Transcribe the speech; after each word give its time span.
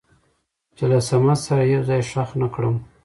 چې 0.75 0.83
له 0.91 0.99
صمد 1.07 1.39
سره 1.47 1.63
يې 1.65 1.71
يو 1.75 1.81
ځاى 1.87 2.01
خښ 2.11 2.29
نه 2.41 2.47
کړم. 2.53 2.75